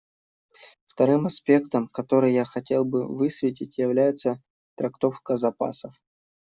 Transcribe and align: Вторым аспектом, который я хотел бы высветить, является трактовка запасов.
Вторым 0.87 1.27
аспектом, 1.27 1.87
который 1.87 2.33
я 2.33 2.43
хотел 2.43 2.85
бы 2.85 3.05
высветить, 3.07 3.77
является 3.77 4.41
трактовка 4.73 5.37
запасов. 5.37 5.93